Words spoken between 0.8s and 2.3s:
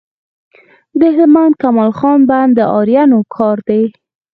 د هلمند کمال خان